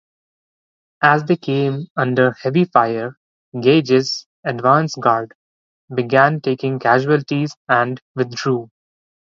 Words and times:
As 1.03 1.25
they 1.25 1.35
came 1.35 1.85
under 1.95 2.31
heavy 2.31 2.65
fire, 2.65 3.17
Gage's 3.61 4.25
advance 4.43 4.95
guard 4.95 5.31
began 5.93 6.41
taking 6.41 6.79
casualties 6.79 7.55
and 7.69 8.01
withdrew. 8.15 8.71